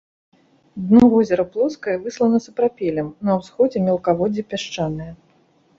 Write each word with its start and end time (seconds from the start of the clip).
Дно 0.91 1.01
возера 1.13 1.45
плоскае, 1.55 1.95
выслана 2.07 2.39
сапрапелем, 2.47 3.07
на 3.29 3.37
ўсходзе 3.39 3.77
мелкаводдзе 3.91 4.43
пясчанае. 4.53 5.13